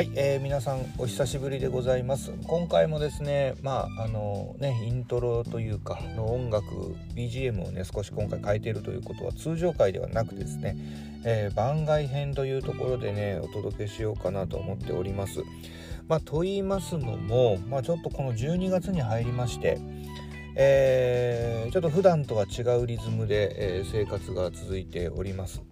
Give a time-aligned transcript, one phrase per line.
[0.00, 10.74] はい、えー、皆さんお久しぶりでございます今回もですねまああのねイントロというかの音楽 BGM をね少し今回変えているということは通常回ではなくですね、
[11.26, 15.42] えー、番外編というところでねお届けしようかなと思っております
[16.08, 19.76] まあと言いますのもまあちょっとこの12月に入りまして
[20.56, 25.62] えー、ちょっと普段とは違うリズムで、えー、生活が続いております。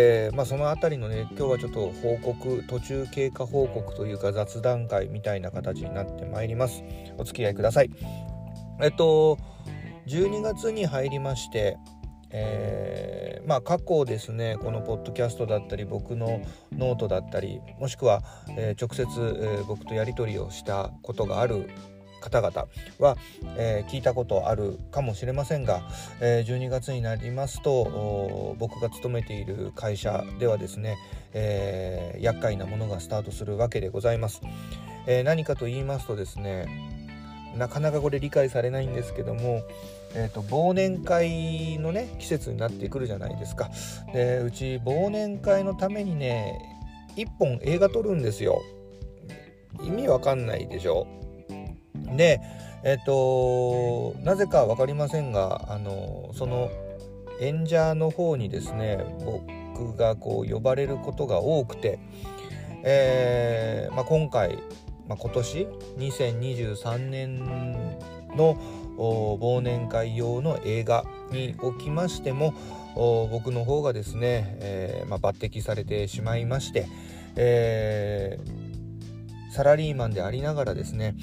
[0.00, 6.84] えー、まあ、その辺りのね今日はちょっと報告途中経過報告というか雑談会みたいな形になってまいります。
[7.16, 7.90] お付き合いください。
[8.80, 9.38] えっと
[10.06, 11.78] 12月に入りまして
[12.30, 16.42] えー、まあ過去ですねこのポッドキャストだったり僕の
[16.72, 21.70] ノートだったりもしくは、えー、直接、え、僕とやり取りをしたことがある
[22.20, 22.66] 方々
[22.98, 23.16] は、
[23.56, 25.82] えー、聞いたことあるかもしれませんが、
[26.20, 30.96] えー、12月になりますと僕が勤めている会社ではですね、
[31.32, 34.42] えー、厄介なものがスタートするわけでございます。
[35.06, 36.66] え何かと言いますとですね
[37.56, 39.62] なかなかこれ理解されないんですけども、
[40.14, 43.70] えーと、忘年会のね季節になってくるじゃないですか。
[44.12, 46.60] でうち忘年会のためにね
[47.16, 48.62] 1本映画撮るんですよ。
[49.82, 51.06] 意味わかんないでしょ
[52.16, 52.40] で
[52.82, 56.70] えっとなぜか分かりませんがあのその
[57.40, 61.98] 演者の方にですね僕がこう呼ばれることが多くて、
[62.82, 64.56] えーまあ、今回、
[65.06, 67.38] まあ、今年2023年
[68.36, 68.56] の
[68.96, 72.54] 忘年会用の映画におきましても
[73.30, 76.88] 僕の方がですね、えーまあ、抜擢されてしまいまして、
[77.36, 81.14] えー、サラリーマンでありながらですね、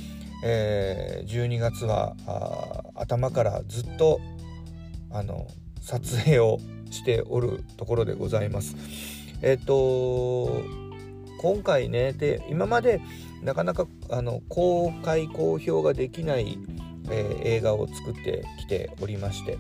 [0.44, 2.16] えー、12月は
[2.96, 4.20] 頭からずっと
[5.12, 5.48] あの
[5.82, 6.60] 撮影を
[6.92, 8.76] しておるところでございます。
[9.42, 10.64] えっ、ー、と
[11.42, 13.02] 今回ねで今まで
[13.44, 16.58] なかなかあの公開公表ができない、
[17.10, 19.58] えー、映画を作ってきておりまして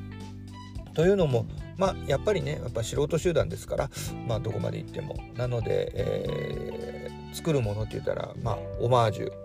[0.93, 1.45] というのも
[1.77, 3.89] まあやっぱりねやっぱ素人集団ですから
[4.27, 9.44] まあどこまで行ってもなので、えー、作るものって言ったらまあオマージュ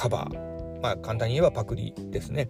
[0.00, 2.48] カバー、まあ、簡単に言えばパクリですね。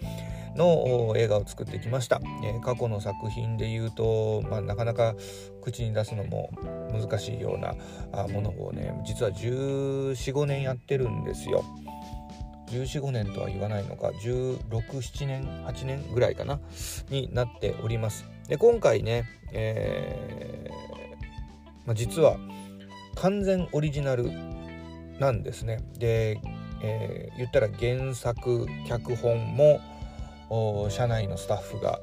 [0.55, 5.15] の映画を作ってきました、えー、過去の作品で言うと、まあ、なかなか
[5.63, 6.51] 口に出すのも
[6.93, 7.75] 難しいような
[8.29, 11.65] ものをね実は1415年やってるんですよ。
[12.69, 16.61] 1415年とは言わないのか1617年8年ぐらいかな？
[17.11, 18.29] になっております。
[18.49, 22.37] で今回ね、えーまあ、実は
[23.17, 24.31] 完全オリジナル
[25.19, 25.79] なんですね。
[25.99, 26.41] で
[26.83, 29.81] えー、言ったら原作脚本も
[30.91, 32.01] 社内のスタッフが、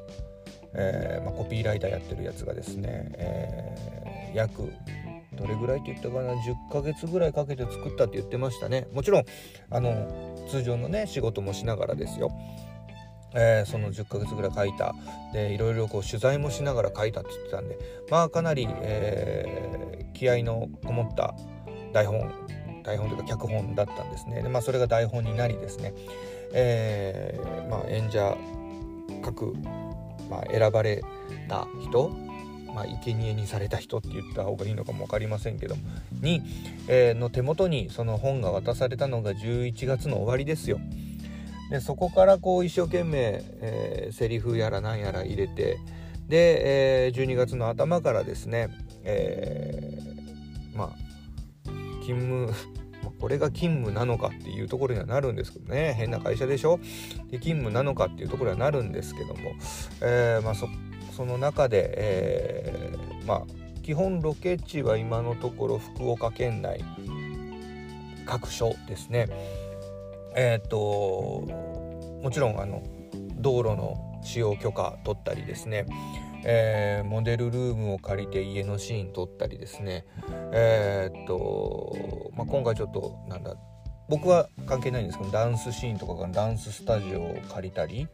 [0.74, 4.72] えー、まあ、コピーライターやってるやつがですね、えー、約
[5.34, 8.88] どれぐらいって言ったかな10ヶ月ぐらいかけて作ったって言ってましたね。
[8.92, 9.26] もちろん
[9.70, 12.32] あの通常のね仕事もしながらですよ。
[13.36, 14.96] えー、その10ヶ月ぐらい書いた。
[15.34, 17.78] でいろいろこう取材もしながら書いたって言ってたんで
[18.10, 21.36] まあかなり、えー、気合のこもった
[21.94, 22.32] 台本
[22.88, 25.94] 台本というか脚本だったんですねで、まあ、それが台本になりですね、
[26.54, 28.38] えー、まあ、演者
[29.22, 29.54] 各、
[30.30, 31.04] まあ、選ばれ
[31.50, 32.10] た人
[32.74, 35.82] まあ、生贄にされた人って言った方がいいのかも分かりませんけども
[36.22, 36.44] に、
[36.88, 40.80] えー、の手元にその本が渡されたのが11月の終わりですよ。
[41.72, 45.80] でそこからこう一生懸命、えー、セリフやら何やら入れて
[46.28, 48.70] で、えー、12月の頭からですね、
[49.04, 51.08] えー、まあ
[52.02, 52.77] 勤務
[53.20, 55.94] これが勤務なのかっていうところにはなるんですけどね。
[55.98, 56.80] 変な会社でしょ？
[57.32, 59.36] で勤務なのかっていうところにはなるんですけども、
[60.02, 63.44] えー、まあ、その中で、えー、まあ、
[63.82, 66.84] 基本ロケ地は今のところ福岡県内
[68.26, 69.28] 各所ですね。
[70.36, 70.78] えっ、と
[72.22, 72.84] もちろんあの
[73.38, 75.86] 道路の使用許可取ったりですね。
[76.50, 80.06] えー、モデルルームを借りて家のシーン撮ったりですね。
[80.54, 83.58] えー、っと、まあ、今回ちょっとなんだ
[84.08, 88.08] 僕は関係ないんですけどダンスシーンとかがダンススタジオを借りたり、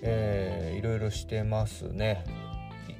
[0.00, 2.24] えー、いろいろしてますね。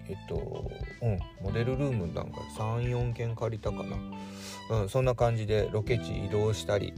[0.06, 0.70] えっと
[1.00, 3.96] うんモデルルームなんか34件借りたかな、
[4.82, 6.92] うん、そんな感じでロケ地移動したり、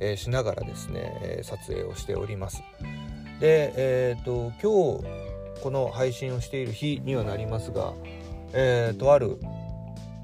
[0.00, 2.64] えー、しながらですね撮影をしております。
[3.38, 5.27] でえー、っと今日
[5.62, 7.92] この配信をしている日にはなりますが、
[8.52, 9.38] えー、とある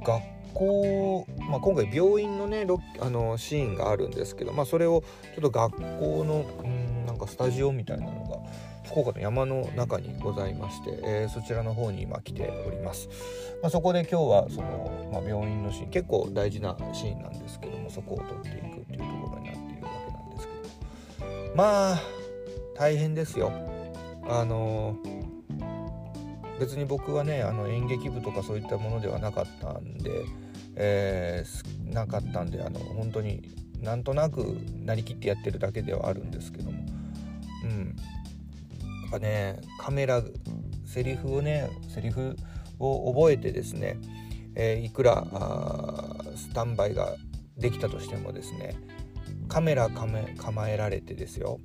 [0.02, 0.22] 学
[0.54, 2.66] 校、まあ、今回病院のね
[3.00, 5.02] あのシーンがあるんですけど、まあ、それを
[5.34, 8.38] ちょっと学校のうんなんかスタジオみたいなのが
[8.84, 13.08] 福岡の山の中にございまして、えー、そちらの方に今来ております、
[13.62, 20.48] まあ、そこで今日はその、まあ、病院のシーン結構大事なシーンなんですけどもそこを撮っていくっていうところになっているわけなんです
[21.18, 21.56] けど。
[21.56, 22.00] まあ
[22.76, 23.52] 大変ですよ。
[24.28, 24.96] あの
[26.60, 30.24] 別に僕はねあの演劇部とかそういったものではなかったんで、
[30.76, 33.42] えー、なかったんであの本当に
[33.80, 36.78] なんとなくなりきってやってるだけではあるんですけども。
[37.64, 37.96] うん。
[39.02, 40.22] やっぱねカメラ
[40.86, 42.36] セリフをねセリフ
[42.78, 43.98] を覚えてですね、
[44.54, 45.26] えー、いくら
[46.36, 47.14] スタンバイが
[47.58, 48.76] できたとしてもですね
[49.48, 51.60] カメラ構えられてですよ、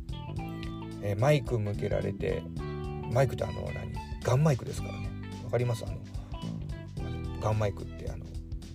[1.02, 2.44] えー、マイク向けられて
[3.12, 3.99] マイクってあの何？
[4.24, 5.10] ガンマイクですからね。
[5.46, 5.86] わかります？
[5.86, 5.98] あの
[7.42, 8.26] ガンマイクってあの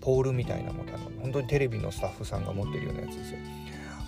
[0.01, 3.39] ポールみたいなものあの本当にテレビのスタッフさんが持ってるようなやつですよ。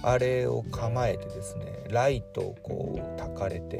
[0.03, 3.79] あれを構えてですねライトをこう焚かれて、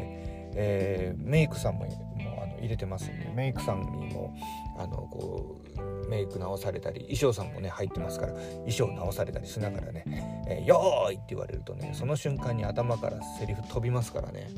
[0.55, 4.35] えー、メイクさんももあの入れてますんでメイクさんにも
[4.79, 10.05] あのこうメイク直されたり衣装さんもね入ってますから衣装直されたりしながらね
[10.49, 14.51] 「えー、よーい!」って言われるとねその瞬間に頭からセリフ飛びますからね。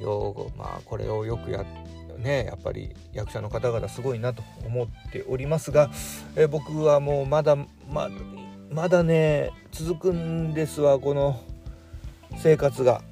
[0.00, 1.64] よまあこれをよくや
[2.20, 5.90] ねやっぱり役者の方々すごいなと思っておりますが、
[6.36, 7.56] え、僕はもうまだ
[7.90, 8.08] ま
[8.70, 11.40] まだね続くんですわこの
[12.36, 13.02] 生活が。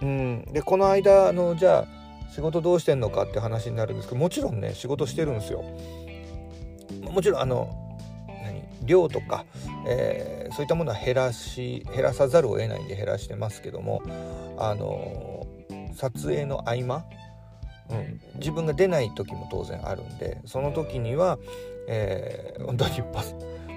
[0.00, 5.64] うん、でこの間のじゃあ仕事どうしてんのかって話になるんですけどもちろんね仕事してるんですよ。
[7.02, 7.82] もちろんあの
[8.84, 9.44] 量とか、
[9.86, 14.02] えー、そういったものは減らし減らさざるを得ないんで減らしてますけども
[14.58, 15.46] あの
[15.94, 17.04] 撮影の合間、
[17.90, 21.38] うん、自分が出ない時も当然あるんでその時には、
[21.88, 23.02] えー、本当に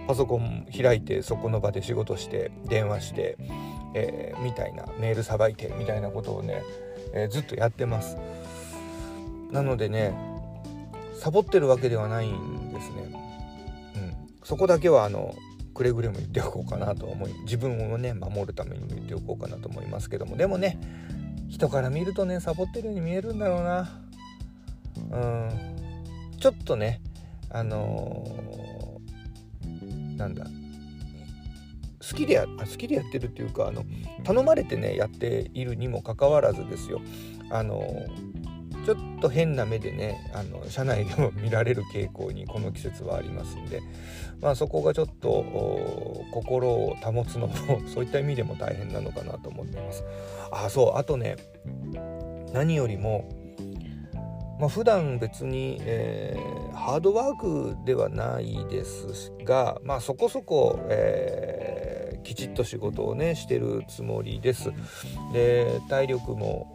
[0.07, 3.37] パソコン開いてそこの場で仕事して電話して、
[3.93, 6.63] えー、みたいなメールさばいてみたいなことをね、
[7.13, 8.17] えー、ずっとやってます。
[9.51, 10.13] なのでね
[11.13, 12.95] サボってるわけではないんですね、
[13.95, 15.33] うん、そこだけはあの
[15.73, 20.37] くれぐれも言っておこうかなと思い自分をね守るためにも言っておこうかなと思いますけども。
[20.37, 20.79] でもね
[21.55, 23.89] 人から見るとねサボってるように見えるんだろうな。
[25.09, 25.49] うん。
[26.37, 26.99] ちょっとね
[27.49, 30.47] あのー、なんだ。
[32.01, 33.85] 好きでや好きでやってるっていうかあの
[34.25, 36.99] 頼まれてねやっているにもかかわらずですよ。
[37.49, 37.81] あの
[38.85, 43.81] ちょっと変な目でねあの社内でも見られる傾向にこの季節はありますんで、
[44.41, 47.55] まあ、そこがちょっと心を保つのも
[47.91, 50.03] そういった意味でも大変なのかなと思ってます。
[50.51, 51.35] あそうあとね
[52.53, 53.27] 何よりも
[54.59, 64.71] まあ、普段別に、えー、ハードワークではないですが、まあ、そこそこ、えー、きちっと仕事をねしてるつもりです。
[65.33, 66.73] で体力も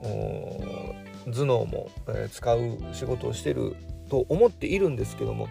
[1.26, 3.76] 頭脳も、え、使う仕事をしてる
[4.08, 5.48] と思っているんですけども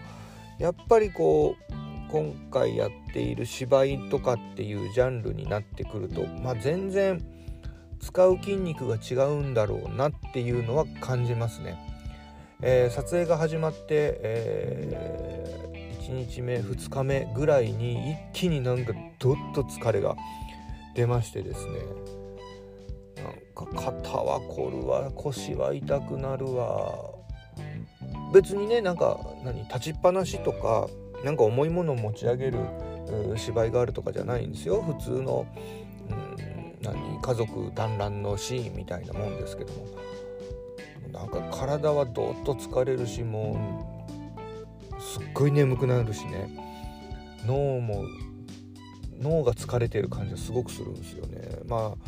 [0.58, 1.72] やっぱりこう
[2.10, 7.24] 今回やっている芝居とかっていうジャンルになってくると、まあ、全然
[8.00, 11.78] 使う筋肉が違うんだろうなっていうのは感じますね。
[12.62, 20.14] えー、撮影が始まって、えー、1日目2日目ぐらいに一気になんかどっと疲れが
[20.94, 21.72] 出ましてですね
[23.22, 27.10] なんか肩は凝るわ腰は痛くなるわ。
[28.32, 30.88] 別にねなんか何立ちっぱなしとか
[31.24, 32.58] なんか重いものを持ち上げる
[33.36, 34.80] 芝居があるとかじゃないんですよ。
[34.80, 35.46] 普通の、
[36.08, 39.86] うん、何家族団らんのシーンみたいなもんですけども。
[41.12, 43.58] なんか体はどっと疲れるしも
[44.96, 46.48] うすっごい眠くなるしね。
[47.46, 48.04] 脳も
[49.20, 51.40] 脳が疲れてる感じがすごくするんですよね。
[51.66, 51.98] まあ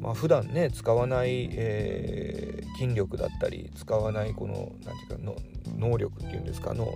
[0.00, 5.36] まあ、普段ね使わない、えー、筋力だったり使わないこの何て言うかの
[5.78, 6.94] 能力っていうんですかの、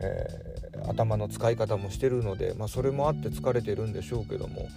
[0.00, 4.68] えー、頭の使い方もしてるので、まあ、それもあって疲れてるんでしょうけども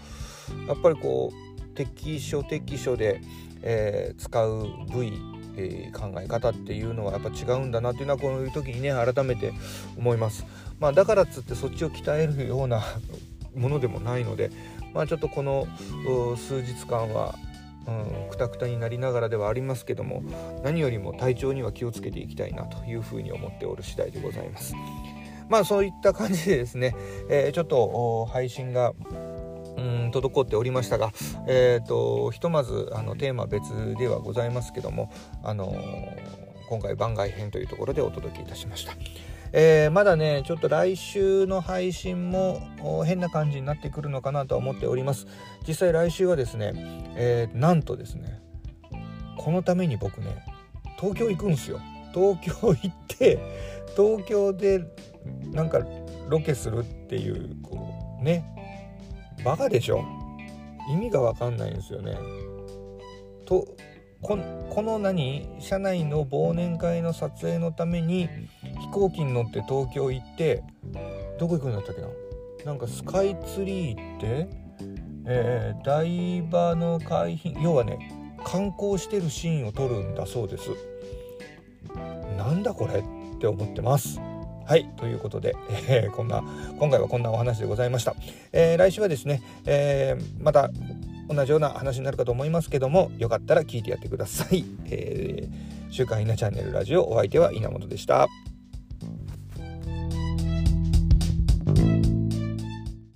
[0.67, 3.21] やっぱりこう適所適所で、
[3.61, 5.13] えー、使う部位
[5.55, 9.53] えー、考え方っていうのはやっぱ違うんだなっていうのはこういう時にね改めて
[9.97, 10.45] 思います。
[10.79, 12.81] まあ、だからっつってそっちを鍛えるような
[13.55, 14.49] ものでもないので、
[14.93, 15.67] まあ、ちょっとこの
[16.35, 17.35] 数日間は
[17.87, 20.23] うん、くたくたになりながらではありますけども
[20.63, 24.73] 何よりも体調には気をつけていきたいなというふうに思っておる次第でございます。
[25.49, 26.95] まあそういった感じでですね、
[27.29, 28.93] えー、ちょっと配信が
[29.77, 31.11] うん滞っておりましたが、
[31.47, 35.11] えーと、ひとまずあのテーマ別ではございますけども、
[35.43, 38.93] あのー、今回番外編というところでお届けいたしました。
[39.55, 42.59] えー、まだねちょっと来週の配信も
[43.05, 45.27] 変な感じになってくるのかなとは思っております。
[45.67, 46.73] 実際来週はですね、
[47.15, 48.41] えー、なんとですね
[49.37, 50.43] このために僕ね
[50.99, 51.79] 東京行くんすよ。
[52.13, 53.39] 東京行って
[53.95, 54.83] 東京で
[55.51, 55.81] なんか
[56.29, 58.43] ロケするっていうこうね
[59.45, 60.03] バカでしょ。
[60.91, 62.17] 意味が分かんないんですよね。
[63.45, 63.67] と
[64.21, 65.47] この何？
[65.59, 68.29] 社内の忘年会の撮影のために
[68.93, 70.63] 行機に乗って東京行って
[71.39, 72.07] どこ行くんだったっけな？
[72.65, 74.47] なんかスカイツリーって、
[75.25, 77.97] えー、台場の海浜要はね
[78.45, 80.69] 観光してるシーンを撮るんだそうです。
[82.37, 83.03] なんだこれっ
[83.39, 84.19] て思ってます。
[84.65, 85.55] はいということで、
[85.89, 86.41] えー、こんな
[86.79, 88.15] 今回はこんなお話でございました、
[88.53, 90.69] えー、来週はですね、えー、また
[91.27, 98.29] 同じような話になるかと思いますけどもよかったら聞いてやってください、えー、週刊稲チャンネルラジオお相手は稲本でした。